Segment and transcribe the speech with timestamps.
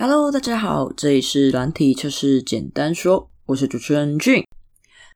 [0.00, 4.44] Hello，大家好，这里是软体测试简单说，我是主持人俊。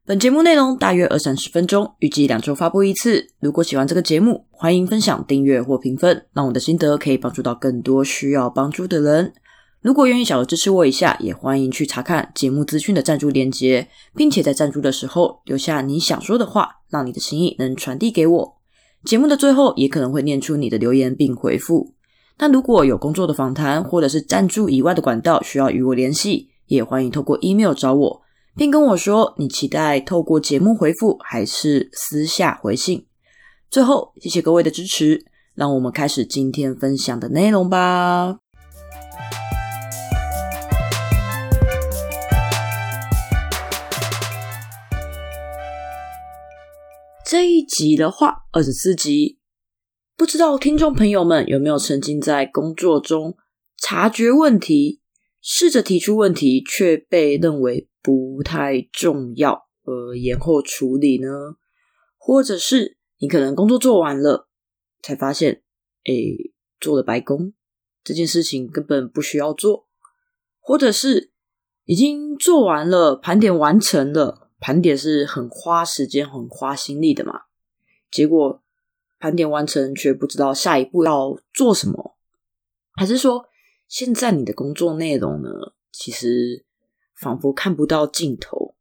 [0.05, 3.29] 本节目内容大约二三十分钟，预计两周发布一次。
[3.39, 9.33] 如果喜欢这个节目，欢迎分享、订阅或评分，让我的心得可以帮助到更多需要帮助的人。
[9.83, 13.87] 如果愿意小额支持我一下，也欢迎去查看节目资讯的赞助链接，
[14.17, 18.57] 并且在赞助的时候留下你想说的话，让你的心意能传递给我。
[19.05, 21.95] 节目的最后也可能会念出你的留言并回复。
[22.39, 28.23] 那如果有工作的访谈或者是赞助以外的管道需要与我联系，也欢迎透过 email 找我，
[28.57, 33.07] 并跟我说你期待透过节目回复还是私下回信。
[33.71, 38.39] 最后，谢谢各位的支持，让我们开始今天分享的内容吧。
[47.25, 49.42] 这一集的话，二十四集。
[50.15, 53.37] 不知道听众朋友们有没有曾经在工作中
[53.77, 55.01] 察觉问题，
[55.41, 61.57] 试着提出问题，却被认为不太重要而延后处理呢？
[62.19, 64.49] 或者是你可能工作做完了，
[65.03, 65.63] 才发现，
[66.05, 66.13] 哎，
[66.79, 67.55] 做了白工，
[68.05, 69.87] 这件事情根本不需要做；
[70.61, 71.33] 或者是
[71.85, 77.41] 已经做完了，盘点完成了，盘点是很花时间、很花心力的嘛，
[78.11, 78.62] 结果。
[79.23, 82.17] 盘点完成，却不知道下一步要做什么，
[82.97, 83.45] 还是说
[83.87, 85.49] 现在你的工作内容呢？
[85.93, 86.65] 其实
[87.15, 88.75] 仿佛看不到尽头，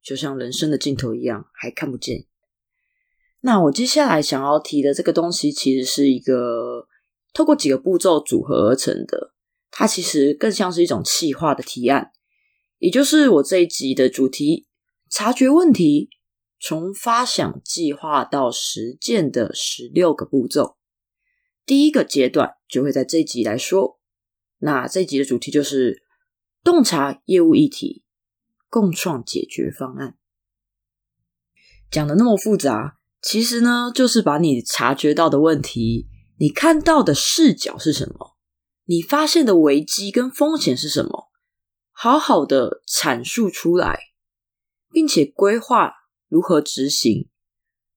[0.00, 2.26] 就像人生的尽头一样，还看不见。
[3.40, 6.86] 那我接下来想要提的这个东西，其实是一个
[7.32, 9.32] 透过几个步骤组合而成的，
[9.72, 12.12] 它其实更像是一种气化的提案，
[12.78, 14.68] 也就是我这一集的主题：
[15.10, 16.10] 察觉问题。
[16.62, 20.76] 从发想计划到实践的十六个步骤，
[21.64, 23.98] 第一个阶段就会在这集来说。
[24.58, 26.02] 那这集的主题就是
[26.62, 28.04] 洞察业务议题，
[28.68, 30.18] 共创解决方案。
[31.90, 38.36] 讲的那么复杂，其实呢，就是把你察觉到的问题，你看到的视角是什么，
[38.84, 41.30] 你发现的危机跟风险是什么，
[41.90, 43.98] 好好的阐述出来，
[44.92, 45.99] 并且规划。
[46.30, 47.28] 如何执行？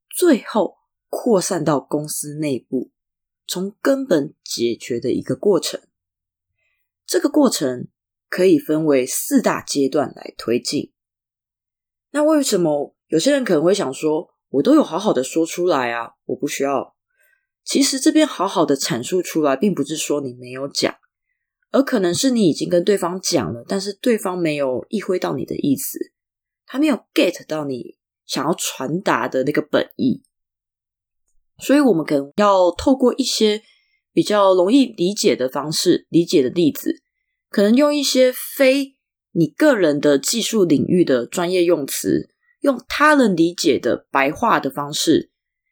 [0.10, 0.78] 最后
[1.08, 2.90] 扩散到公司内部，
[3.46, 5.80] 从根本解决的一个过程。
[7.06, 7.90] 这个过程
[8.28, 10.92] 可以分为四大阶段来推进。
[12.10, 16.96] 那为什么有些人可能会想说，我都有好好的说出来啊，我不需要？
[17.64, 20.96] 其实这边好好的阐述出来，并不是说你没有讲，
[21.70, 26.12] 而可能是你已经跟对方讲了，但是对方没有意会到你的意思，
[26.66, 28.00] 他没有 get 到你。
[28.26, 30.24] 想要传达的那个本意，
[31.60, 33.62] 所以我们可能要透过一些
[34.14, 37.04] 比较容易理解的方式，理解的例子，
[37.50, 38.96] 可能用一些非
[39.32, 42.30] 你个人的技术领域的专业用词，
[42.62, 45.32] 用他人理解的白话的方式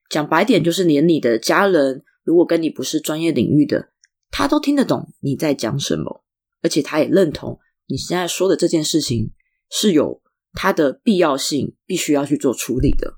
[0.09, 3.91] 讲白点，就是连你的家人如果跟你不是专业领域的，
[4.29, 6.23] 他都听得懂你在讲什么，
[6.61, 9.31] 而且他也认同你现在说的这件事情
[9.69, 10.21] 是有。
[10.53, 13.17] 它的必要性必须要去做处理的。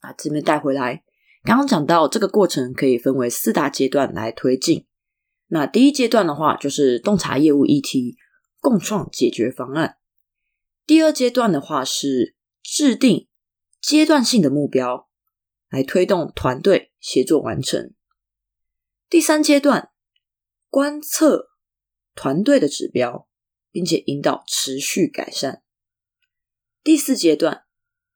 [0.00, 1.02] 啊，这边带回来，
[1.42, 4.86] 刚刚讲到这个过程可以分为四大阶段来推进。
[5.48, 8.16] 那第一阶段的话，就是洞察业务议题，
[8.60, 9.98] 共创解决方案。
[10.86, 13.28] 第二阶段的话是制定
[13.80, 15.08] 阶段性的目标，
[15.70, 17.94] 来推动团队协作完成。
[19.08, 19.90] 第三阶段
[20.68, 21.50] 观测
[22.14, 23.26] 团队的指标，
[23.70, 25.62] 并且引导持续改善。
[26.84, 27.64] 第四阶段，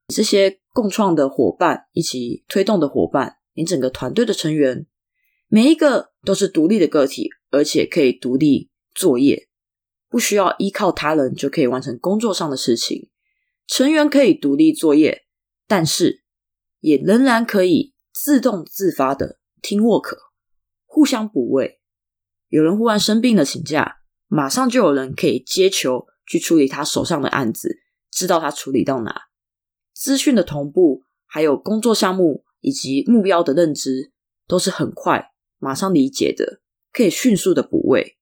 [0.08, 4.86] 这些共创的伙伴一起推动的伙伴，你整个团队的成员，
[5.46, 9.48] 每一个都是独立的个体，而且可以独立作业，
[10.10, 13.08] 不需要依靠他人就可以完成工作上的事情。
[13.66, 15.24] 成员可以独立作业，
[15.66, 16.22] 但是
[16.80, 20.14] 也仍然可以自动自发的听 work，
[20.84, 21.80] 互相补位。
[22.48, 27.78] 有人忽然生病了请假，马上就有人可以接球去处理他手上的案子。
[28.10, 29.28] 知道他处理到哪，
[29.92, 34.12] 资讯的同步，还有工作项目以及目标的认知，
[34.46, 36.60] 都是很快马上理解的，
[36.92, 38.16] 可以迅速的补位。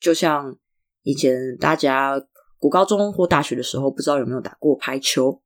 [0.00, 0.58] 就像
[1.02, 2.20] 以前大家
[2.58, 5.42] 国高中或大学的时候，不知道有没有打过排球？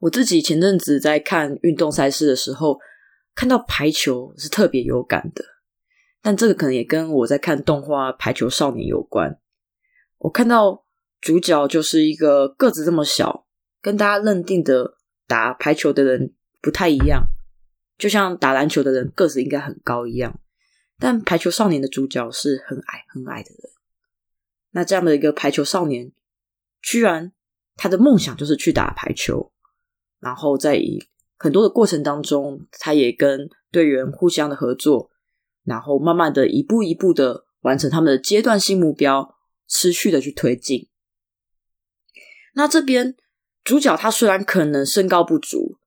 [0.00, 2.78] 我自己前阵子在看运动赛事的时候，
[3.34, 5.44] 看到排球是特别有感的。
[6.20, 9.40] 但这个可能也跟我在看动画《排球少年》有关。
[10.18, 10.84] 我看到。
[11.20, 13.46] 主角就是一个个子这么小，
[13.80, 17.26] 跟大家认定的打排球的人不太一样，
[17.96, 20.38] 就像打篮球的人个子应该很高一样。
[20.98, 23.72] 但排球少年的主角是很矮很矮的人。
[24.72, 26.12] 那这样的一个排球少年，
[26.82, 27.32] 居然
[27.76, 29.52] 他的梦想就是去打排球，
[30.20, 30.80] 然后在
[31.36, 35.10] 很多的过程当中，他也跟队员互相的合作，
[35.64, 39.36] 然后慢慢的一步一步的完成他们的阶段性目标，
[39.66, 40.88] 持续的去推进。
[42.54, 43.14] 那这边
[43.64, 45.78] 主角他虽然可能身高不足，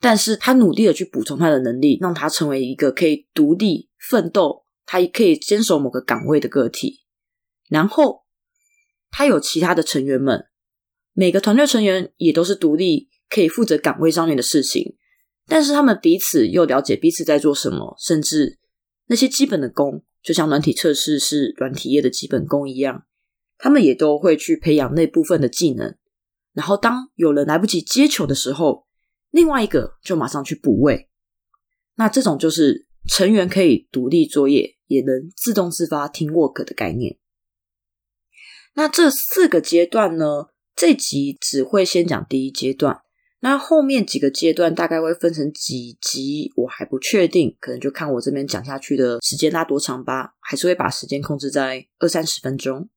[0.00, 7.00] 但是他努力的去补充他的能力，让他成为一个可以独立奋斗，他也可以坚守某个岗位的个体。
[7.68, 8.24] 然后
[9.10, 10.46] 他有其他的成员们，
[11.12, 13.10] 每个团队成员也都是独立。
[13.32, 14.94] 可以负责岗位上面的事情，
[15.46, 18.58] 但是他们彼此又了解彼此在做什么，甚至
[19.06, 23.06] 那些基本的功，就像软体测试是软体业的基本功一样，
[23.62, 25.94] 他们也都会去培养那部分的技能。
[26.52, 28.88] 然后当有人来不及接球的时候，
[29.30, 31.08] 另外一个就马上去补位。
[31.94, 37.18] 那这种就是成员可以独立作业，也能自动自发听 work 的概念。
[38.74, 40.46] 那这四个阶段呢？
[40.74, 43.02] 这集只会先讲第一阶段。
[43.40, 52.88] 那后面几个阶段大概会分成几集，我还不确定，可能就看我这边讲下去的时间拉多长吧，还是会把时间控制在二三十分钟。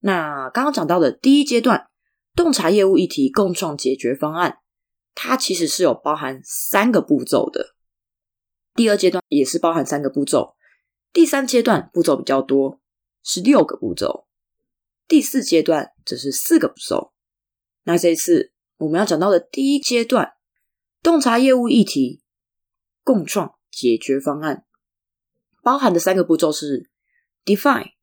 [0.00, 1.88] 那刚刚讲到的第一阶段，
[2.34, 4.58] 洞察业务议题，共创解决方案，
[5.14, 7.74] 它其实是有包含三个步骤的。
[8.74, 10.56] 第二阶段也是包含三个步骤，
[11.12, 12.80] 第三阶段步骤比较多，
[13.22, 14.26] 是六个步骤，
[15.06, 17.12] 第四阶段只是四个步骤。
[17.84, 18.52] 那这一次。
[18.80, 20.34] 我们要讲到的第一阶段，
[21.02, 22.22] 洞察业务议题，
[23.02, 24.64] 共创解决方案，
[25.64, 26.88] 包含的三个步骤是
[27.44, 27.94] ：define、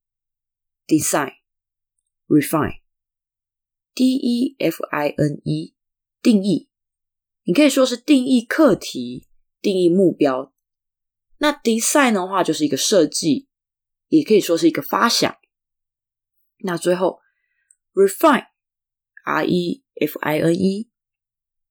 [0.85, 1.35] design、
[2.27, 2.81] refine。
[3.93, 5.73] D E F I N E
[6.21, 6.69] 定义，
[7.43, 9.27] 你可以说是定义课题、
[9.61, 10.53] 定义目标。
[11.37, 13.47] 那 design 的话，就是一个设计，
[14.07, 15.35] 也可以说是一个发想。
[16.59, 17.19] 那最后
[17.93, 19.83] refine，R E。
[19.97, 20.89] F I N E，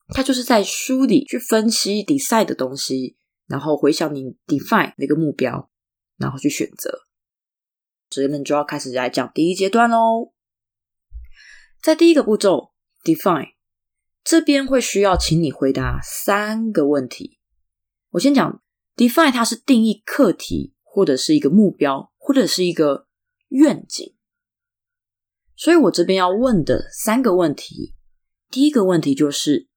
[0.09, 5.71] 它就是在梳理、去分析 decide 的东西，然后回想你 define 那个目标，
[6.17, 7.03] 然后去选择。
[8.09, 10.33] 这边就要开始来讲第一阶段喽。
[11.85, 12.73] 在第一个步骤
[13.03, 13.57] define
[14.23, 17.39] 这边会需要请你回答三个问题。
[18.13, 18.63] 我先讲
[18.97, 23.07] define，它是定义课题，或者是一个目标，或者是一个
[23.49, 24.17] 愿景。
[25.55, 27.95] 所以我这边要问的三个问题。
[28.51, 29.69] 第一个问题就是，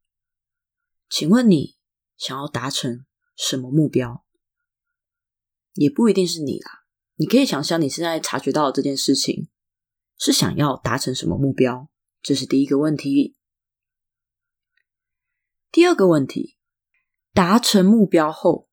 [1.10, 1.76] 请问你
[2.16, 3.06] 想要达成
[3.36, 4.24] 什么目标？
[5.74, 9.50] 也不一定是你啦，你可以想象你现在察觉到的这件事情
[10.18, 11.90] 是想要达成什么目标，
[12.22, 13.36] 这是第一个问题。
[15.72, 16.58] 第二个问题，
[17.34, 18.68] 达成目标后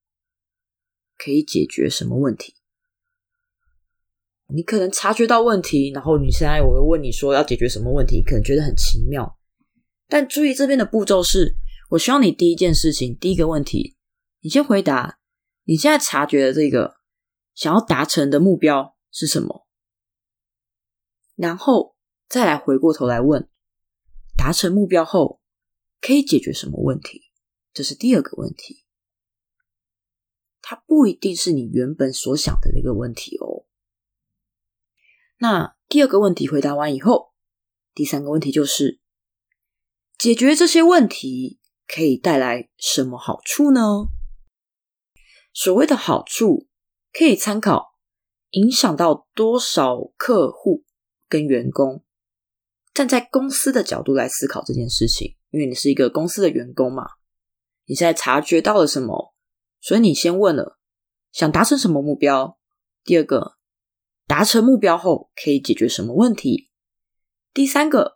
[1.16, 2.54] 可以解决什么问题？
[4.48, 9.38] 你可能察觉到问题，然后你现在我又问你说要解决什么问题，可能觉得很奇妙。
[10.06, 11.56] 但注意，这边的步骤是：
[11.90, 13.96] 我希望你第一件事情，第一个问题，
[14.40, 15.18] 你先回答
[15.64, 16.96] 你现在察觉的这个
[17.54, 19.66] 想要达成的目标是什么，
[21.34, 21.93] 然后
[22.28, 23.48] 再来回过头来问，
[24.36, 25.40] 达成目标后
[26.00, 27.30] 可以解决什么问题？
[27.72, 28.84] 这是第二个问题，
[30.60, 33.66] 它不一定是你原本所想的那个问题哦。
[35.38, 37.32] 那第二个问题回答完以后，
[37.94, 39.00] 第三个问题就是。
[40.16, 44.06] 解决这些问题可以带来什么好处呢？
[45.52, 46.68] 所谓的好处
[47.12, 47.98] 可以参考
[48.50, 50.84] 影响到多少客户
[51.28, 52.04] 跟员工。
[52.94, 57.04] 站在公司的角度来思考这件事情，因为你是一个公司的员工嘛，
[57.86, 59.34] 你现在察觉到了什么？
[59.80, 60.78] 所以你先问了
[61.32, 62.58] 想达成什么目标。
[63.02, 63.56] 第二个，
[64.26, 66.70] 达成目标后可以解决什么问题？
[67.52, 68.14] 第三个。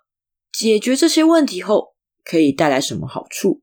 [0.50, 1.94] 解决这些问题后，
[2.25, 3.62] 可以带来什么好处？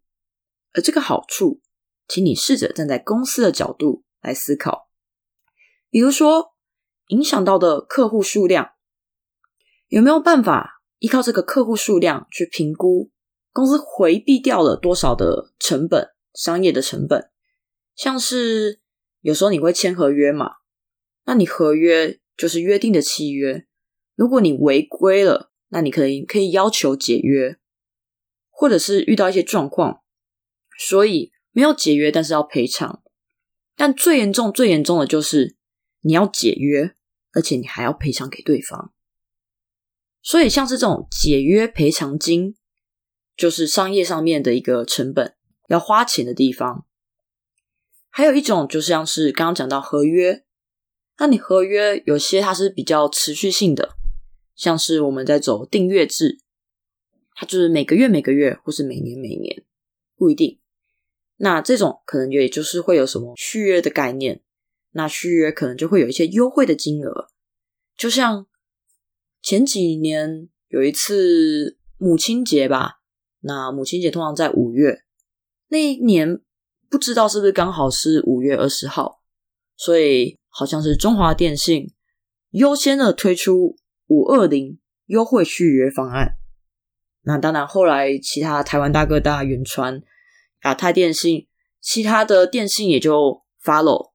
[0.71, 1.59] 而这个好处，
[2.07, 4.87] 请你试着站在公司的角度来思考。
[5.89, 6.53] 比如说，
[7.07, 8.73] 影响到的客户数量，
[9.87, 10.74] 有没有办法
[11.05, 13.11] 依靠这个客户数量去评估
[13.51, 17.29] 公司回避掉了多少的成本、商业的成本？
[17.95, 18.79] 像是
[19.21, 20.53] 有时候你会签合约嘛，
[21.25, 23.67] 那你合约就是约定的契约，
[24.15, 25.51] 如果你违规了。
[25.69, 27.57] 那你可能可以要求解约，
[28.49, 30.01] 或者是遇到一些状况，
[30.77, 33.03] 所以没有解约，但是要赔偿。
[33.75, 35.57] 但最严重、最严重的就是
[36.01, 36.95] 你要解约，
[37.33, 38.93] 而且你还要赔偿给对方。
[40.25, 42.55] 所以像是这种解约赔偿金，
[43.37, 45.35] 就是商业上面的一个成本，
[45.67, 46.87] 要花钱的地方。
[48.09, 50.43] 还有一种就像是刚刚讲到合约，
[51.19, 53.95] 那你合约有些它是比较持续性的，
[54.55, 56.39] 像是我们在走订阅制，
[57.35, 59.63] 它就是每个月每个月，或是每年每年，
[60.15, 60.59] 不一定。
[61.35, 64.41] 那这种可能也就是会有什么续约的概念，
[64.93, 67.27] 那续约可能就会有一些优惠的金额，
[67.95, 68.47] 就像
[69.45, 72.95] 前几年有一次母亲节吧，
[73.41, 75.03] 那母亲节通常在五月，
[75.67, 76.41] 那一年
[76.89, 79.21] 不知道是不是刚好是五月二十号，
[79.77, 80.37] 所以。
[80.57, 81.91] 好像是中华电信
[82.51, 83.75] 优先的推出
[84.07, 86.37] 五二零优惠续约方案。
[87.23, 90.01] 那当然，后来其他台湾大哥大、远传、
[90.63, 91.49] 亚太电信，
[91.81, 94.13] 其他的电信也就 follow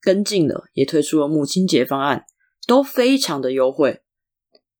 [0.00, 2.24] 跟进了，也推出了母亲节方案，
[2.66, 4.03] 都非常的优惠。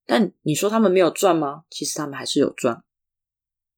[0.07, 1.65] 但你说他们没有赚吗？
[1.71, 2.85] 其实他们还是有赚。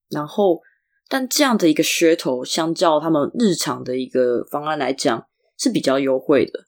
[0.08, 0.62] 然后，
[1.08, 6.66] 但这样的一个噱头，相较他们日常的一个方案来讲，是比较优惠的。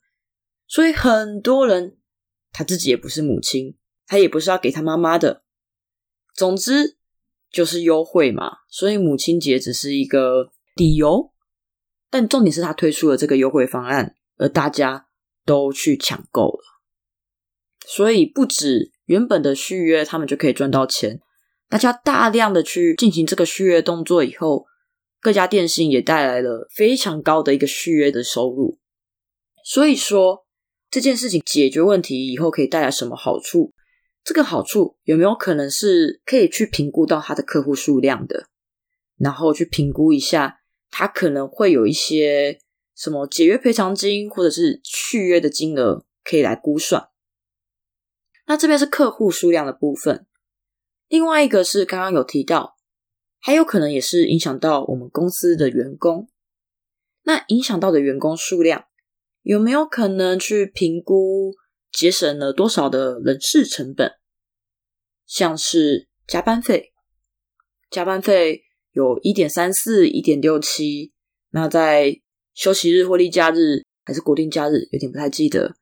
[0.67, 1.97] 所以很多人
[2.51, 5.43] 他自己也不是母亲，他也不是要给他妈妈的。
[6.33, 6.97] 总之
[7.51, 11.33] 就是优惠嘛，所以母亲节只是一个理由。
[12.09, 15.07] 但重点是他推出了这个优惠方案，而大家
[15.45, 16.63] 都去抢购了。
[17.85, 21.19] 所以不止原本的续约，他们就可以赚到钱。
[21.67, 24.65] 大家大量的去进行这个续约动作以后，
[25.19, 28.79] 各家电信也带来了非常高的一个续约的收入。
[29.65, 30.45] 所以说。
[30.91, 33.75] 这件事情解决问题以后可以带来什么好处？
[34.23, 38.47] 这个好处有没有可能是可以去评估到他的客户数量的，
[39.15, 42.57] 然后去评估一下他可能会有一些
[42.95, 47.08] 什么解约赔偿金或者是续约的金额可以来估算。
[48.49, 50.25] 那这边是客户数量的部分，
[51.07, 52.77] 另外一个是刚刚有提到，
[53.39, 56.27] 还有可能也是影响到我们公司的员工。
[57.25, 58.85] 那影响到的员工数量。
[59.43, 61.53] 有没有可能去评估
[61.91, 64.13] 节省了多少的人事成本？
[65.27, 66.91] 像是加班费，
[67.91, 71.13] 加班费有一点三四、一点六七。
[71.51, 72.19] 那在
[72.55, 75.75] 休息日或例假日还是国定假日，有点不太记得。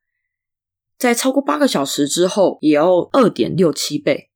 [0.98, 4.30] 在超过八个小时之后，也要二点六七倍。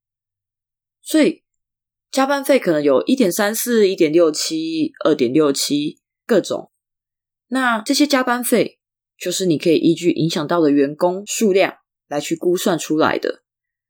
[1.01, 1.43] 所以
[2.11, 6.71] 加班费可能有一点三四、一点六七、二点六七各种。
[7.47, 8.77] 那这些加班费。
[9.21, 11.75] 就是你可以依据影响到的员工数量
[12.07, 13.43] 来去估算出来的。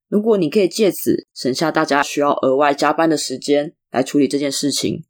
[0.09, 5.05] 如果你可以借此省下大家需要额外加班的时间来处理这件事情，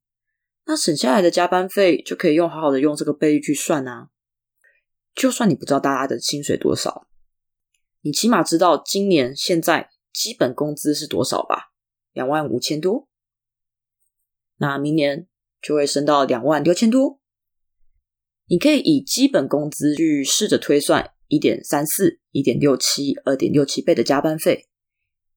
[0.67, 4.09] 那省下来的加班费就可以用好好的用这个倍率去算啊。
[5.15, 7.07] 就算你不知道大家的薪水多少，
[8.01, 11.71] 你起码知道今年现在基本工资是多少吧？
[12.13, 13.07] 两万五千多。
[14.57, 15.27] 那明年
[15.61, 17.19] 就会升到两万六千多。
[18.47, 24.67] 你可以以基本工资去试着推算一点三四、一点六七、二点六七倍的加班费，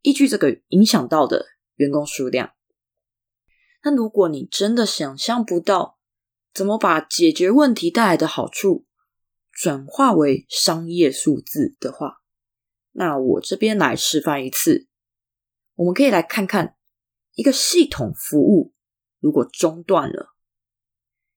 [0.02, 2.54] 依据这个影响到的员工数量。
[3.84, 5.98] 那如果你真的想象不到
[6.52, 8.86] 怎么把解决问题带来的好处
[9.52, 12.22] 转化为商业数字的话，
[12.94, 14.88] 那我这边来示范一次。
[15.74, 16.76] 我们可以来看看
[17.34, 18.72] 一个系统服务
[19.20, 20.34] 如果中断了。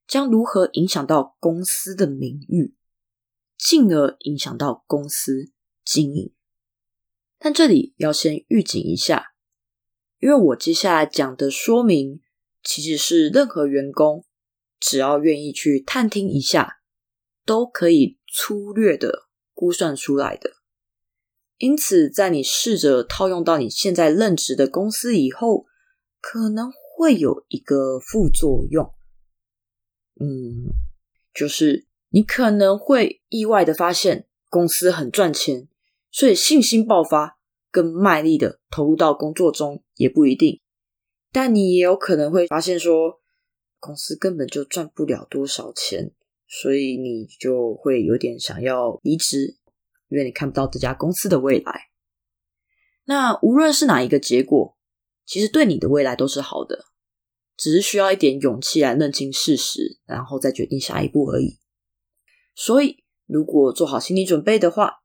[0.07, 2.73] 将如何影响到公司的名誉，
[3.57, 5.51] 进而影响到公司
[5.83, 6.33] 经营？
[7.37, 9.33] 但这里要先预警一下，
[10.19, 12.21] 因为我接下来讲的说明，
[12.63, 14.25] 其实是任何员工
[14.79, 16.79] 只要愿意去探听一下，
[17.43, 20.56] 都可以粗略的估算出来的。
[21.57, 25.65] 因此，在你试着套用到你现在任职的公司以后，
[26.21, 28.93] 可能会有一个副作用。
[30.19, 30.73] 嗯，
[31.33, 35.67] 就是你可能会意外的发现公司很赚钱，
[36.11, 37.39] 所以信心爆发，
[37.71, 40.61] 更卖力的投入到工作中也不一定。
[41.31, 43.19] 但你也有可能会发现说，
[43.79, 46.11] 公司根本就赚不了多少钱，
[46.47, 49.56] 所以你就会有点想要离职，
[50.09, 51.89] 因为你看不到这家公司的未来。
[53.05, 54.77] 那无论是哪一个结果，
[55.25, 56.85] 其实对你的未来都是好的。
[57.55, 61.57] 只是需要一点勇气来认清事实，然后再决定下一步而已。
[62.53, 65.01] 所以，如果做好心理准备的话，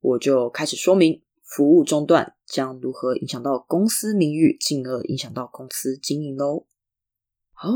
[0.00, 6.66] 我就开始说明服务中断将如何影响到公司名誉，进而影响到公司经营喽。
[7.52, 7.68] 好，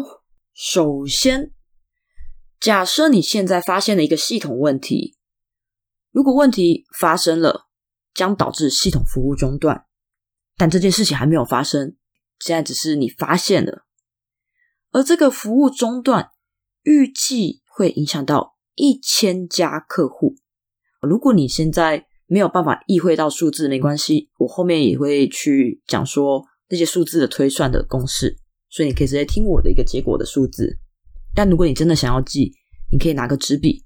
[0.55, 1.53] 首先，
[2.59, 5.19] 假设你现在发现了一个系统问题，
[6.15, 7.67] 如果问题发生了，
[8.15, 9.87] 将导致系统服务中断，
[10.57, 11.97] 但这件事情还没有发生，
[12.39, 13.85] 现在只是你发现了。
[14.93, 16.31] 而这个服务中断，
[16.85, 20.37] 预计会影响到一千家客户，
[21.01, 28.39] 如果你现在没有办法意会到数字，没关系，我后面也会去讲说这些数字的推算的公式，
[28.71, 30.79] 所以你可以直接听我的一个结果的数字。
[31.35, 32.53] 但如果你真的想要记，
[32.93, 33.84] 你可以拿个纸笔，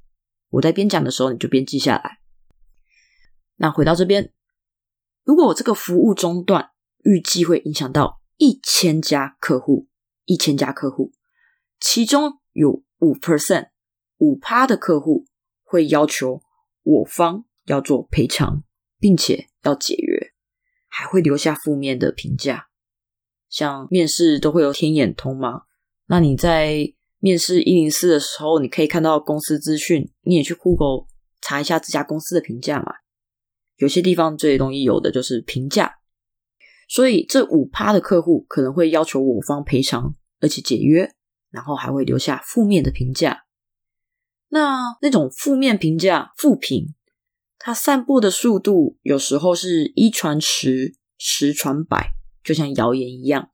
[0.50, 2.18] 我在边讲的时候你就边记下来。
[3.56, 4.32] 那回到这边，
[5.24, 6.70] 如果我这个服务中断，
[7.04, 9.88] 预计会影响到一千家客户，
[10.24, 11.12] 一千家客户，
[11.80, 13.70] 其中有五 percent，
[14.18, 15.26] 五趴的客户
[15.62, 16.40] 会要求
[16.82, 18.62] 我方要做赔偿，
[18.98, 20.32] 并且要解约，
[20.86, 22.68] 还会留下负面的评价。
[23.48, 25.62] 像面试都会有天眼通嘛，
[26.06, 31.06] 那你在面试一零四的时候，你可以看到公司资讯，你也去 Google
[31.40, 32.94] 查一下这家公司的评价嘛。
[33.76, 35.98] 有些地方最容易有的就是评价，
[36.88, 41.14] 所以这五趴的客户可能会要求我方赔偿，而且解约，
[41.50, 43.44] 然后还会留下负面的评价。
[44.48, 46.94] 那那种负面评价、负评，
[47.58, 53.50] 它散播的速度有时候是一传十，十传百，就像谣言一样。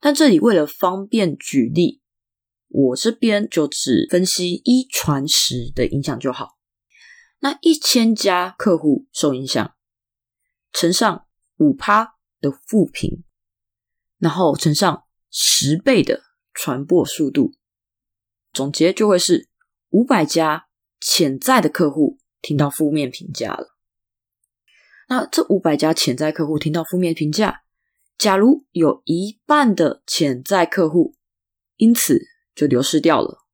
[0.00, 2.00] 但这里为了方便举例，
[2.68, 6.58] 我这边就只分析一传十的影响就好。
[7.40, 9.74] 那一千家客户受影响，
[10.72, 11.26] 乘上
[11.58, 13.24] 五趴的负评，
[14.18, 17.52] 然后乘上十倍的传播速度，
[18.52, 19.48] 总结就会是
[19.90, 20.66] 五百家
[21.00, 23.76] 潜在的客户听到负面评价了。
[25.08, 27.62] 那这五百家潜在客户听到负面评价，
[28.18, 31.14] 假如有一半的潜在客户
[31.76, 33.44] 因此就流失掉了，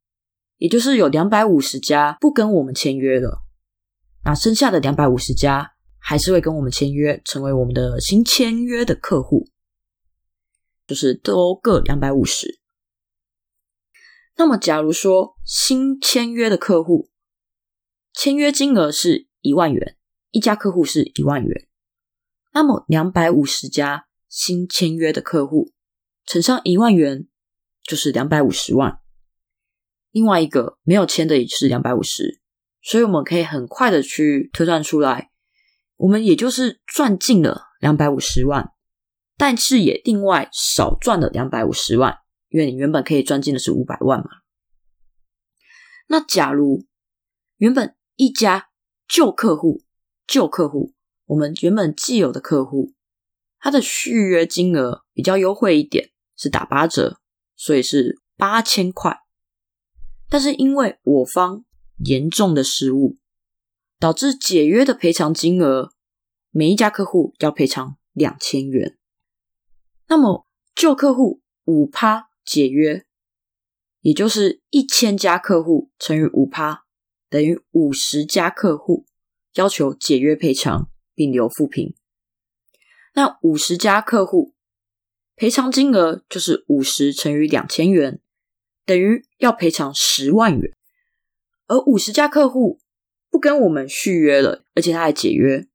[0.56, 3.42] 也就是有两百五十家不跟我们签约了。
[4.24, 9.48] 那剩下的两百五十家还是会跟我们签约，成为我们的新签约的客户，
[10.86, 12.60] 就是都各两百五十。
[14.36, 17.10] 那么，假如说新签约的客户
[18.12, 19.96] 签约金额是一万元，
[20.30, 21.68] 一家客户是一万元，
[22.52, 25.72] 那么两百五十家新签约的客户
[26.24, 27.26] 乘上一万元，
[27.84, 28.98] 就是两百五十万。
[30.10, 32.40] 另外一个没有签的也是两百五十。
[32.84, 35.30] 所以我们可以很快的去推算出来，
[35.94, 38.72] 我们也就是赚进了两百五十万，
[39.36, 42.18] 但是也另外少赚了两百五十万，
[42.48, 44.26] 因为你原本可以赚进的是五百万嘛。
[46.08, 46.84] 那假如
[47.58, 48.70] 原本一家
[49.06, 49.84] 旧客户、
[50.26, 50.92] 旧客户，
[51.26, 52.94] 我们原本既有的客户，
[53.60, 57.20] 他的续约金额比较优惠一点，是打八折，
[57.64, 59.20] 所以是八千块，
[60.28, 61.64] 但是因为我方。
[62.04, 63.16] 严重的失误
[64.00, 65.92] 导致解约的赔偿金额，
[66.50, 68.98] 每一家客户要赔偿两千元。
[70.08, 73.06] 那么旧客户五趴解约，
[74.00, 76.82] 也就是一千家客户乘以五趴，
[77.28, 79.06] 等于五十家客户
[79.54, 81.94] 要求解约赔偿并留负评。
[83.14, 84.54] 那五十家客户
[85.42, 88.20] 赔偿金额就是五十乘以两千元，
[88.86, 90.70] 等于要赔偿十万元。
[91.66, 92.78] 而五十家客户
[93.28, 95.66] 不跟我们续约了，而且他还解约，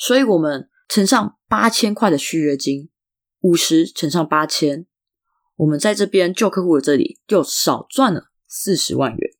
[0.00, 2.88] 所以我们乘上八千块的续约金，
[3.40, 4.86] 五十乘上八千，
[5.56, 9.30] 我们在这边旧客户的这里就少赚了四十万元。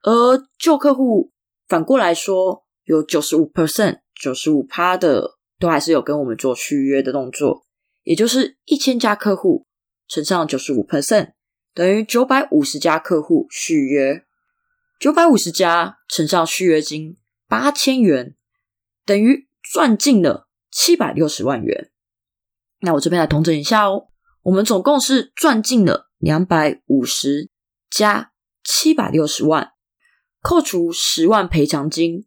[0.00, 1.30] 而旧客户
[1.68, 7.64] 反过来说，有九十五 percent、九十五趴的都还是有跟我们做续约的动作，
[8.02, 9.66] 也就是一千家客户
[10.08, 11.32] 乘上九十五 percent。
[11.74, 14.24] 等于九百五十家客户续约，
[15.00, 17.16] 九百五十家乘上续约金
[17.48, 18.36] 八千元，
[19.06, 21.90] 等于赚进了七百六十万元。
[22.80, 24.08] 那我这边来统整一下哦，
[24.42, 27.48] 我们总共是赚进了两百五十
[27.88, 29.72] 加七百六十万，
[30.42, 32.26] 扣除十万赔偿金，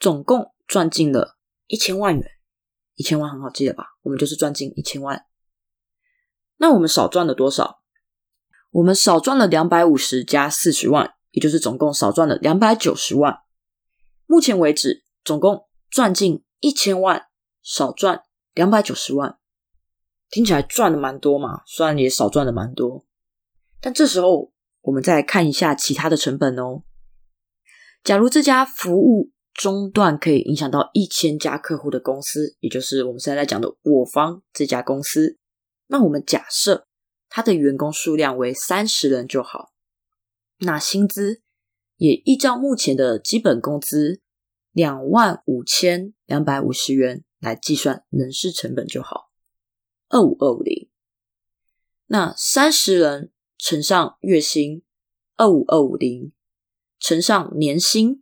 [0.00, 1.36] 总共赚进了
[1.68, 2.30] 一千万元。
[2.94, 3.86] 一千万很好记了吧？
[4.02, 5.24] 我们就是赚进一千万。
[6.58, 7.80] 那我们少赚了多少？
[8.70, 13.40] 我们少赚了两百五十加四十万，也就是总共少赚了两百九十万。
[14.26, 17.26] 目前为止，总共赚进一千万，
[17.62, 18.22] 少赚
[18.54, 19.38] 两百九十万，
[20.30, 21.62] 听起来赚的蛮多嘛。
[21.66, 23.04] 虽然也少赚的蛮多，
[23.80, 24.52] 但这时候
[24.82, 26.84] 我们再看一下其他的成本哦。
[28.04, 35.38] 假如这家服务中断可以影响到一千家客户的公司，也就是我们现在在讲的我方这家公司，
[35.86, 36.86] 那我们假设。
[37.34, 39.72] 他的员工数量为三十人就好，
[40.58, 41.40] 那薪资
[41.96, 44.20] 也依照目前的基本工资
[44.70, 49.30] 两万五千两百五十元来计算人事成本就好，
[50.10, 50.90] 二五二五零。
[52.08, 54.82] 那三十人乘上月薪
[55.36, 56.32] 二五二五零，
[57.00, 58.21] 乘上年薪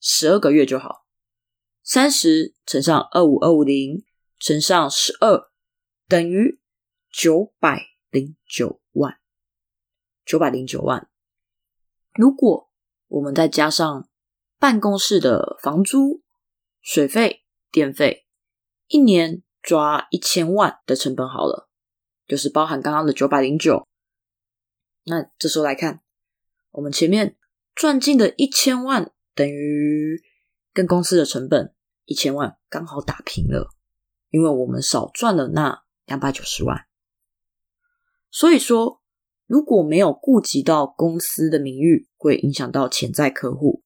[0.00, 1.06] 十二个月就好。
[1.82, 4.04] 三十乘上二五二五零
[4.38, 5.50] 乘上十二
[6.06, 6.60] 等于
[7.10, 9.18] 九百零九万。
[10.24, 11.08] 九百零九万。
[12.12, 12.70] 如果
[13.06, 14.08] 我们再加上
[14.58, 16.22] 办公室的房租、
[16.82, 18.26] 水费、电费，
[18.88, 21.70] 一年抓一千万的成本好了，
[22.26, 23.86] 就是包含刚刚的九百零九。
[25.04, 26.02] 那这时候来看，
[26.72, 27.38] 我们前面
[27.74, 30.20] 赚进的一千万等于
[30.72, 31.72] 跟公司的成本
[32.06, 33.68] 一千万刚好打平了，
[34.30, 36.86] 因为我们少赚了那两百九十万。
[38.32, 39.00] 所以说。
[39.46, 43.82] 如果没有顾及到公司的名誉，会影响到潜在客户，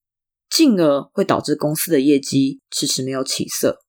[0.49, 3.79] 进而会导致公司的业绩迟迟没有起色，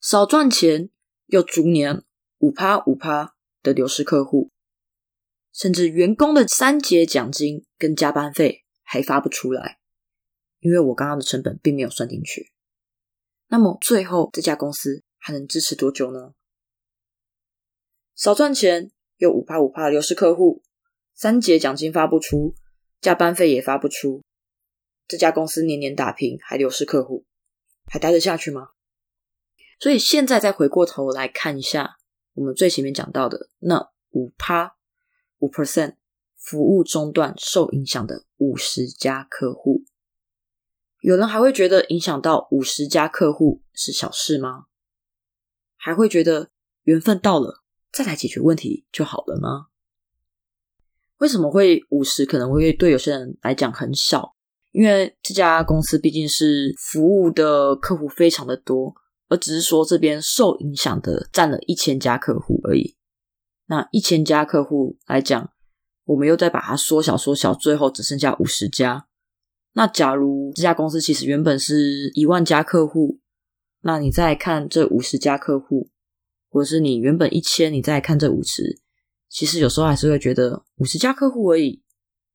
[0.00, 0.88] 少赚钱，
[1.26, 2.02] 又逐年
[2.38, 4.50] 五趴五趴的流失客户，
[5.52, 9.80] 甚至员工的三节奖金跟加班费还发不出来，
[10.64, 12.50] 因为我刚刚的成本并没有算进去。
[13.48, 16.32] 那么最后这家公司还能支持多久呢？
[18.14, 20.62] 少赚钱又五趴五趴的流失客户。
[21.12, 22.56] 三节奖金发不出，
[23.00, 24.24] 加班费也发不出，
[25.06, 27.26] 这家公司年年打平，还流失客户，
[27.84, 28.70] 还待得下去吗？
[29.78, 31.98] 所以现在再回过头来看一下，
[32.32, 34.76] 我们最前面讲到的那五趴
[35.38, 35.96] 五 percent
[36.36, 39.84] 服务中断受影响的五十家客户，
[41.04, 44.64] 有人还会觉得影响到五十家客户是小事吗？
[45.76, 46.48] 还会觉得
[46.84, 47.62] 缘分到了
[47.92, 49.66] 再来解决问题就好了吗？
[51.18, 52.24] 为什么会五十？
[52.24, 54.34] 可能会对有些人来讲很少，
[54.72, 58.94] 因为这家公司毕竟是服务的客户非常的多，
[59.28, 62.96] 而只是说这边受影响的占了一千家客户而已。
[63.66, 65.50] 那一千家客户来讲，
[66.04, 69.06] 我们又再把它缩小缩小，最后只剩下五十家。
[69.76, 73.18] 那假如这家公司其实原本是一万家客户，
[73.80, 75.90] 那你再看这五十家客户，
[76.48, 78.80] 或者是你原本一千，你再看这五十。
[79.28, 81.82] 其实有时候还是会觉得五十家客户而已，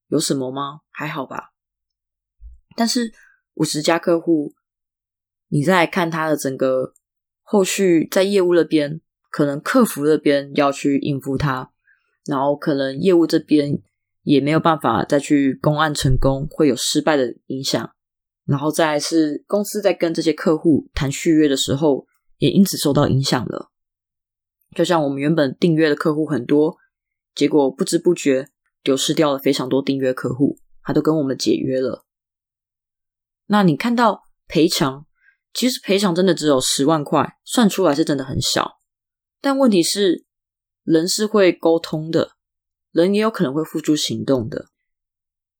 [0.09, 0.81] 有什么吗？
[0.91, 1.53] 还好吧。
[2.75, 3.13] 但是
[3.53, 4.53] 五十家客户，
[5.47, 6.93] 你再看他的整个
[7.41, 8.99] 后续在业务那边，
[9.31, 11.71] 可能客服那边要去应付他，
[12.25, 13.81] 然后可能业务这边
[14.23, 17.91] 也没有办法再去公案成功，会有失败的影响。
[18.45, 23.69] 然后再是公司在跟这些客户谈续约的时候，也因此受到影响了。
[24.75, 26.77] 就像我们原本订阅的客户很多。
[27.35, 28.49] 结果不知不觉
[28.83, 32.03] 丢失掉了非常多订阅客户，他都跟我们解约了。
[33.45, 35.05] 那你看到赔偿，
[35.53, 38.79] 其实赔偿真的只有十万块，算出来是真的很小。
[39.39, 40.25] 但问题是，
[40.83, 42.31] 人是会沟通的，
[42.91, 44.67] 人也有可能会付诸行动的。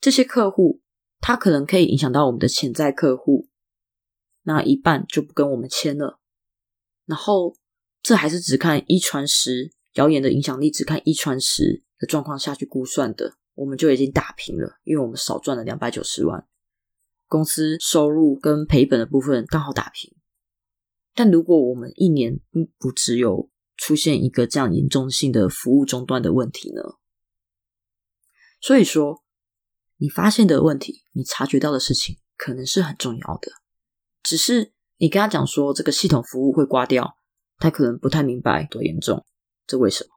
[0.02, 0.82] 这些客户，
[1.20, 3.48] 他可能可以影响到我们的潜在客户，
[4.44, 6.20] 那一半就不跟我们签了。
[7.06, 7.56] 然后，
[8.02, 9.72] 这还是只看一传十。
[9.94, 16.48] 谣言的影响力只看一传十的状况下去估算的，我们就已经打平了，因为我们少赚了两百九十万，
[17.28, 20.16] 公司收入跟赔本的部分刚好打平。
[21.16, 22.40] 但如果我们一年
[22.78, 26.82] 不只有出现一个这样严重性的服务中断的问题呢？
[28.62, 29.24] 所以说，
[29.98, 33.52] 你发现的问题，你察觉到的事情，可能是很重要的，
[34.22, 37.16] 只是你跟他讲说这个系统服务会挂掉，
[37.58, 39.26] 他可能不太明白多严重。
[39.66, 40.10] 这为什么？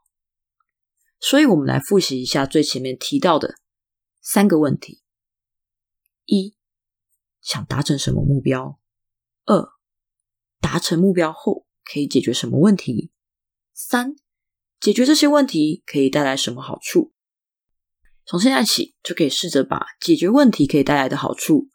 [1.20, 3.54] 所以我们来复习一下最前面提到的
[4.20, 5.02] 三个问题：
[6.24, 6.56] 一、
[7.40, 8.80] 想达成什么目标；
[9.44, 9.68] 二、
[10.60, 13.12] 达成目标后可以解决什么问题；
[13.72, 14.16] 三、
[14.80, 17.12] 解决这些问题可以带来什么好处。
[18.24, 21.68] 从现在起，就可以试着把解决问题可以带来的好处，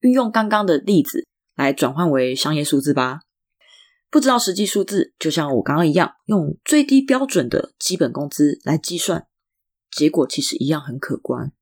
[0.00, 3.20] 运用刚刚的例子来转换为商业数字吧。
[4.10, 9.26] 不知道实际数字，就像我刚刚一样，用最低标准的基本工资来计算，
[9.90, 11.52] 结果其实一样很可观。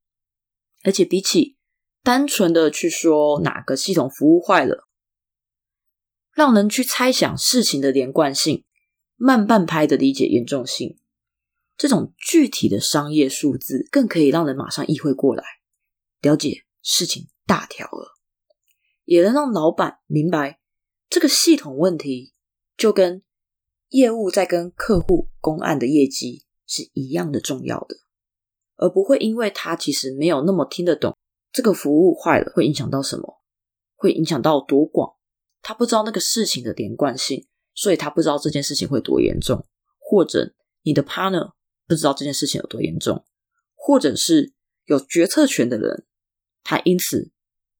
[0.83, 1.57] 而且比起
[2.03, 4.87] 单纯的去说哪个系统服务坏了，
[6.33, 8.65] 让人去猜想事情的连贯性，
[9.15, 10.97] 慢半拍的理解严重性，
[11.81, 15.43] 这种具体的商业数字更可以让人马上意会过来，
[16.21, 18.19] 了解事情大条了，
[19.03, 20.59] 也能让老板明白
[21.09, 22.35] 这个系统问题。
[22.77, 23.23] 就跟
[23.89, 27.95] 业务在跟客户公案的业绩是一样的重要的，
[28.75, 31.17] 而不会因为他其实没有那么听得懂
[31.51, 33.41] 这个服务坏了会影响到什么，
[33.95, 35.15] 会影响到多广，
[35.63, 39.65] 他不知道那个事情的连贯性，所以他不知道这件事情会多严重，
[39.97, 41.53] 或者你的 partner
[41.91, 43.25] 不知道这件事情有多严重，
[43.75, 44.53] 或者是
[44.85, 46.05] 有决策权的人，
[46.63, 47.31] 他因此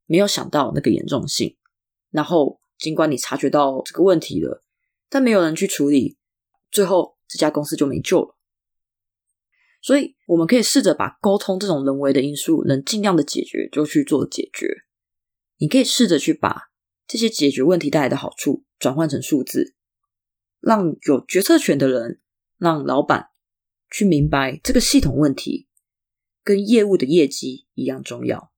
[0.05, 1.55] 没有想到那个严重性，
[2.09, 4.65] 然后尽管你察觉到这个问题了，
[5.07, 6.17] 但没有人去处理，
[6.69, 8.35] 最后这家公司就没救了。
[9.81, 14.83] 所以，我们可以试着把沟通这种人为的因素，能尽量的解决就去做解决。
[15.55, 16.69] 你可以试着去把
[17.07, 19.73] 这些解决问题带来的好处转换成数字，
[20.59, 22.19] 让有决策权的人，
[22.57, 23.29] 让老板
[23.91, 25.67] 去明白这个系统问题
[26.43, 28.51] 跟业务的业绩一样重要。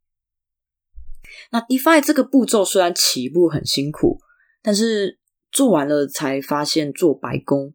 [1.51, 4.21] 那 defi 这个步骤虽然起步很辛苦，
[4.61, 5.19] 但是
[5.51, 7.73] 做完了才发现做白工，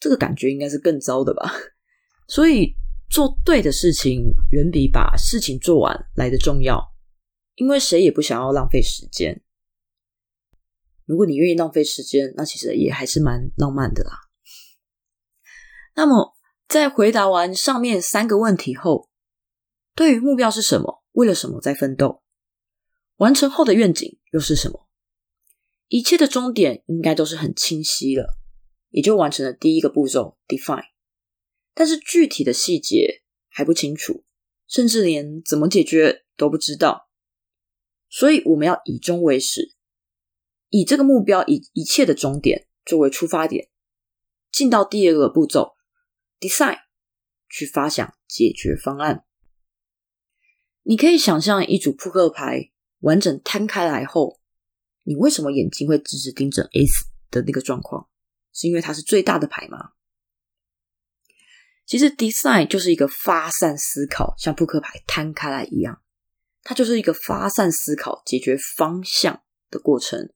[0.00, 1.52] 这个感觉应该是更糟的吧。
[2.26, 2.74] 所以
[3.10, 6.94] 做对的事情远比把事情做完来的重要，
[7.54, 9.42] 因为谁也不想要浪费时间。
[11.04, 14.12] 如果你愿意浪费时间，那其实也还是蛮浪漫的啦。
[15.94, 16.35] 那么，
[16.76, 19.08] 在回答完上面三个问题后，
[19.94, 22.22] 对于目标是什么，为了什么在奋斗，
[23.16, 24.86] 完成后的愿景又是什么，
[25.88, 28.36] 一切的终点应该都是很清晰了，
[28.90, 30.90] 也就完成了第一个步骤：define。
[31.72, 34.24] 但是具体的细节还不清楚，
[34.68, 37.08] 甚至连怎么解决都不知道，
[38.10, 39.74] 所以我们要以终为始，
[40.68, 43.70] 以这个目标以一切的终点作为出发点，
[44.52, 45.75] 进到第二个步骤
[46.40, 46.78] ，design，
[47.48, 49.24] 去发想解决方案。
[50.82, 52.70] 你可以想象一组扑克牌
[53.00, 54.40] 完整摊开来后，
[55.02, 58.08] 你为什么眼睛会直直盯着 S 的那个状况？
[58.52, 59.90] 是因为它是最大的牌吗？
[61.84, 66.02] 其实，design 就是一个发散思考，像扑克牌摊开来一样，
[66.62, 70.32] 它就是一个发散思考、解决方向的过程。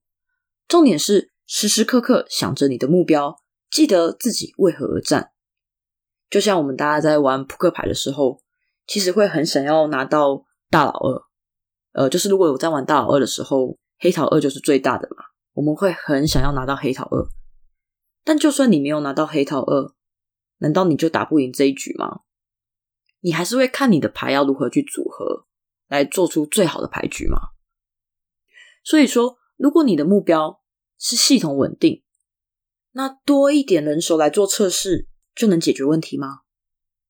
[0.68, 5.32] 重点是时时刻刻想着你的目标，记得自己为何而战。
[6.30, 8.40] 就像我们大家在玩扑克牌的时候，
[8.86, 11.22] 其实会很想要拿到大老二。
[11.92, 17.26] 呃，就是如果我在玩大老二的时候，黑桃二就是最大的嘛，我们会很想要拿到黑桃二。
[18.24, 19.92] 但就算你没有拿到黑桃二，
[20.58, 22.20] 难道你就打不赢这一局吗？
[23.22, 25.46] 你还是会看你的牌要如何去组合，
[25.88, 27.38] 来做出最好的牌局吗？
[28.84, 30.62] 所以说，如果你的目标
[30.96, 32.02] 是系统稳定，
[32.92, 35.09] 那多一点人手来做测试
[35.40, 36.42] 就能解决问题吗？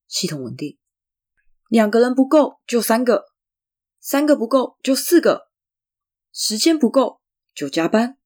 [0.07, 0.79] 系统稳定，
[1.69, 3.33] 两个人不够就三个，
[3.99, 5.49] 三个不够就四个，
[6.31, 7.21] 时间不够
[7.53, 8.19] 就加班。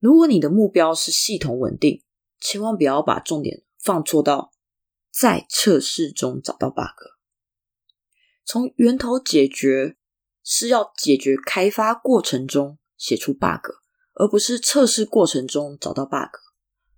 [0.00, 2.04] 如果你的目标是系统稳定，
[2.38, 3.64] 千万不要把重点。
[3.78, 4.52] 放错到
[5.10, 7.16] 在测试中找到 bug，
[8.44, 9.96] 从源头解决
[10.42, 13.70] 是要解决开发过程中写出 bug，
[14.12, 16.43] 而不是测试过程中找到 bug。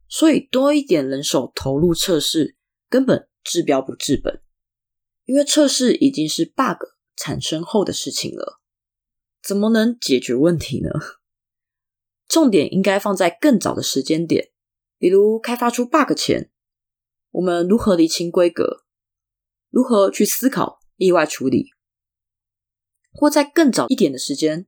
[0.08, 2.56] 所以多一点人手投入测试，
[2.88, 4.40] 根本治标不治本，
[5.24, 6.84] 因为测试已经是 bug
[7.16, 8.60] 产生后的事情了，
[9.42, 10.90] 怎么能解决问题呢？
[12.28, 14.50] 重点应该放在更早的时间点，
[14.98, 16.50] 比如开发出 bug 前。
[17.32, 18.84] 我们如何厘清规格？
[19.68, 21.70] 如何去思考意外处理？
[23.12, 24.66] 或在更早一点的时间，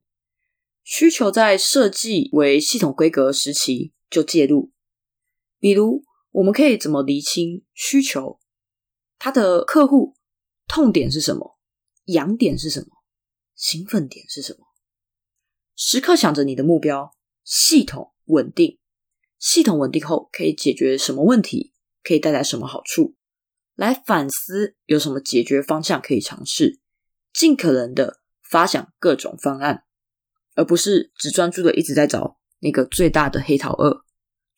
[0.82, 4.70] 需求在设计为系统规格时期就介入。
[5.58, 8.38] 比如，我们可以怎么厘清需求？
[9.18, 10.14] 他的客户
[10.66, 11.58] 痛点是什么？
[12.06, 12.86] 痒点是什么？
[13.54, 14.66] 兴奋点是什么？
[15.74, 18.78] 时刻想着你的目标：系统稳定。
[19.38, 21.72] 系统稳定后，可以解决什么问题？
[22.02, 23.14] 可以带来什么好处？
[23.74, 26.80] 来反思有什么解决方向可以尝试，
[27.32, 29.84] 尽可能的发想各种方案，
[30.54, 34.04] 而不是只专注的一直在找那个最大的黑桃二、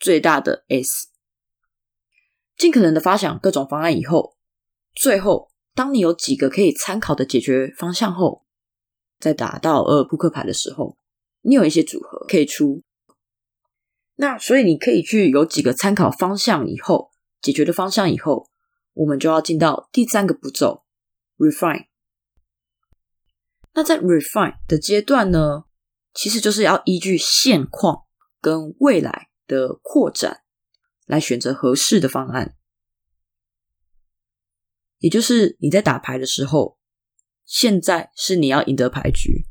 [0.00, 1.08] 最大的 S。
[2.56, 4.36] 尽可能的发想各种方案以后，
[4.94, 8.44] 最后当你有几个可以参考的解决方向后，
[9.20, 10.96] 在打到二扑克牌的时候，
[11.42, 12.82] 你有一些组合可以出。
[14.16, 17.10] 那所以你可以去有几个参考方向以后。
[17.42, 18.50] 解决的方向以后，
[18.92, 20.84] 我们就要进到第三个步骤
[21.38, 21.86] ，refine。
[23.72, 25.64] 那在 refine 的阶段呢，
[26.12, 28.02] 其实就是要依据现况
[28.42, 30.44] 跟未来的扩展，
[31.06, 32.56] 来选择合适的方案。
[34.98, 36.78] 也就是你在打牌的时候，
[37.44, 39.46] 现在是你要赢得牌局，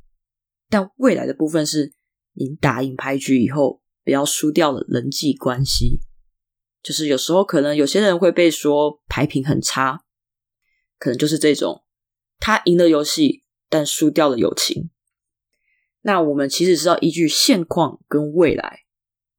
[0.70, 1.94] 但未来的部分是
[2.34, 6.00] 你打赢牌局以后，不要输掉了人际关系。
[6.82, 10.06] 就是有时候可能有些人会被说牌品很差，
[10.98, 11.84] 可能就是这种，
[12.38, 14.90] 他赢了游戏，但输掉了友情。
[16.02, 18.84] 那我们其实是要依据现况跟未来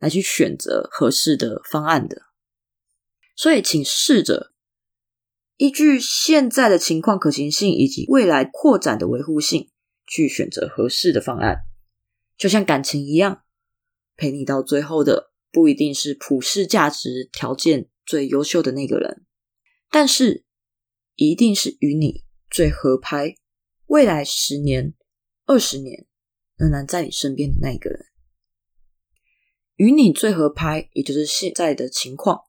[0.01, 2.23] 来去选择合适的方案的。
[3.37, 4.53] 所以，请试着
[5.57, 9.71] 依据现在的情况可行性以及未来扩展的维护性，
[10.07, 11.61] 去选择合适的方案。
[12.37, 13.45] 就像感情一样，
[14.17, 19.25] 陪你到最后的不一定是普世价值条件最优秀的那个人，
[19.91, 20.45] 但是
[21.17, 23.35] 一定是与你最合拍，
[23.87, 24.95] 未来十年、
[25.47, 26.07] 二十年
[26.57, 28.07] 仍然在你身边的那个人。
[29.81, 32.43] 与你最合拍，也就是现在的情况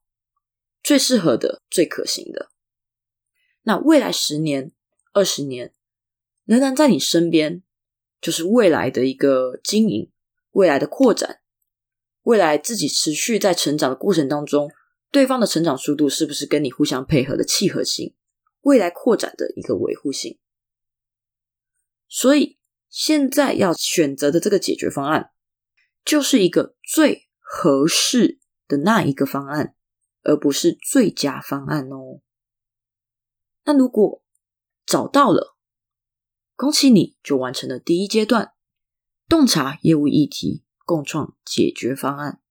[0.83, 2.51] 最适合的、最可行的。
[3.61, 4.73] 那未来十年、
[5.13, 5.73] 二十年
[6.43, 7.63] 仍然在你身边。
[8.21, 10.11] 就是未来的一个经营，
[10.51, 11.39] 未来的扩展，
[12.21, 14.71] 未来自己持续在成长的过程当中，
[15.09, 18.13] 对方的成长速度是不是跟你互相配合的契合性，
[18.61, 20.37] 未来扩展的一个维护性。
[22.07, 22.59] 所以
[22.91, 25.31] 现在要选择的这个解决方案，
[26.03, 29.75] 就是一个最合适的那一个方案，
[30.23, 32.21] 而不是最佳方案哦。
[33.63, 34.23] 那如果
[34.85, 35.55] 找到了，
[36.55, 38.53] 恭喜你，就完成了第一阶段
[39.27, 42.41] 洞察业务议题，共创解决方案。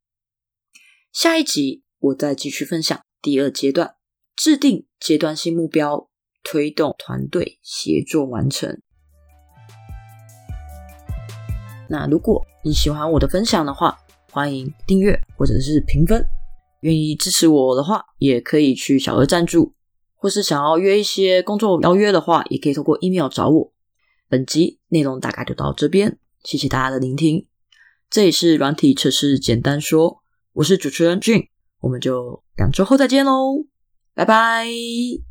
[1.12, 3.96] 下一集我再继续分享第二阶段，
[4.36, 6.08] 制定阶段性目标，
[6.42, 8.80] 推动团队协作完成。
[11.90, 13.98] 那如果你喜欢我的分享的话，
[14.30, 16.24] 欢迎订阅或者是评分。
[16.82, 19.74] 愿意支持我的话，也可以去小额赞助，
[20.14, 23.72] 或是想要约一些工作邀约的话，也可以通过 email 找我。
[24.28, 27.46] 本集内容大概就到这边，谢谢大家的聆听。
[28.08, 30.22] 这里是软体测试简单说，
[30.54, 31.48] 我是主持人俊，
[31.80, 33.66] 我们就两周后再见喽，
[34.14, 35.29] 拜拜。